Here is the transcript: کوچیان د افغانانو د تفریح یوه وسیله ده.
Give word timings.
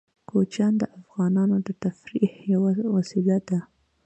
کوچیان 0.29 0.73
د 0.77 0.83
افغانانو 0.99 1.55
د 1.67 1.67
تفریح 1.83 2.31
یوه 2.53 2.71
وسیله 2.95 3.37
ده. 3.47 3.59